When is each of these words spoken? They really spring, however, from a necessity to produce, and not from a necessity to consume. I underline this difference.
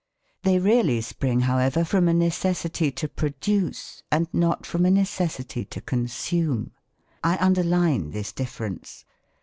They 0.41 0.57
really 0.57 0.99
spring, 1.01 1.41
however, 1.41 1.83
from 1.85 2.07
a 2.07 2.13
necessity 2.15 2.89
to 2.93 3.07
produce, 3.07 4.01
and 4.11 4.27
not 4.33 4.65
from 4.65 4.83
a 4.87 4.89
necessity 4.89 5.63
to 5.65 5.79
consume. 5.79 6.71
I 7.23 7.37
underline 7.37 8.09
this 8.09 8.31
difference. 8.31 9.05